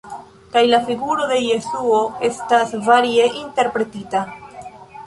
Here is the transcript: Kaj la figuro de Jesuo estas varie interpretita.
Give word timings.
Kaj 0.53 0.63
la 0.69 0.79
figuro 0.87 1.27
de 1.33 1.37
Jesuo 1.49 2.01
estas 2.31 2.75
varie 2.89 3.31
interpretita. 3.45 4.27